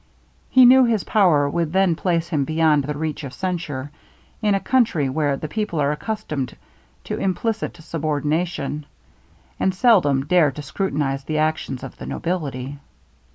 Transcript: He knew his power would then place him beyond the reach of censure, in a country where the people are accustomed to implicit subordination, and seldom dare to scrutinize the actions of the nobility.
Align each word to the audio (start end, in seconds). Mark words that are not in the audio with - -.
He 0.49 0.65
knew 0.65 0.85
his 0.85 1.03
power 1.03 1.47
would 1.47 1.73
then 1.73 1.93
place 1.95 2.29
him 2.29 2.43
beyond 2.43 2.85
the 2.85 2.97
reach 2.97 3.23
of 3.23 3.33
censure, 3.35 3.91
in 4.41 4.55
a 4.55 4.59
country 4.59 5.09
where 5.09 5.37
the 5.37 5.47
people 5.47 5.79
are 5.79 5.91
accustomed 5.91 6.57
to 7.03 7.19
implicit 7.19 7.77
subordination, 7.77 8.87
and 9.59 9.75
seldom 9.75 10.25
dare 10.25 10.49
to 10.53 10.63
scrutinize 10.63 11.25
the 11.25 11.37
actions 11.37 11.83
of 11.83 11.97
the 11.97 12.07
nobility. 12.07 12.79